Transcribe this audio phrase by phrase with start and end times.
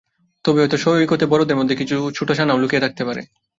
[0.45, 3.21] তবে হয়তো সৈকতে বড়দের মধ্যে কিছু ছোট ছানাও লুকিয়ে থাকতে পারে।